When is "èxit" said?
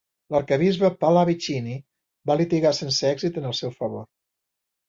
3.13-3.41